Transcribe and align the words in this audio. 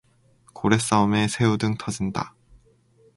고래 0.53 0.79
싸움에 0.79 1.27
새우 1.27 1.59
등 1.59 1.75
터진다 1.77 2.33